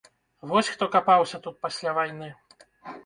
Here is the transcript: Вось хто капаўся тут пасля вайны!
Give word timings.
Вось 0.51 0.71
хто 0.75 0.87
капаўся 0.95 1.41
тут 1.45 1.61
пасля 1.67 1.95
вайны! 1.99 2.31